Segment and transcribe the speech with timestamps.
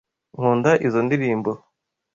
[0.35, 1.51] Nkunda izoi ndirimbo.